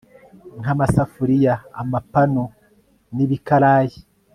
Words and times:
nk'amasafuriya, 0.59 1.53
amapanu 1.81 2.41
n'ibikarayi 3.15 3.99